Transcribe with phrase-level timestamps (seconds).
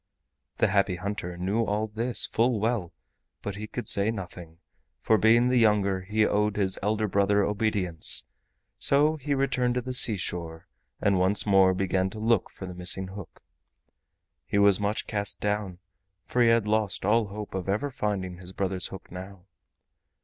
[0.57, 2.91] The Happy Hunter knew all this full well,
[3.43, 4.57] but he could say nothing,
[4.99, 8.23] for being the younger he owed his elder brother obedience;
[8.79, 10.65] so he returned to the seashore
[10.99, 13.43] and once more began to look for the missing hook.
[14.47, 15.77] He was much cast down,
[16.25, 19.45] for he had lost all hope of ever finding his brother's hook now.